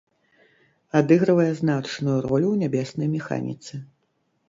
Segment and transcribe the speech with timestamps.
[0.99, 3.73] Адыгрывае значную ролю ў нябеснай механіцы.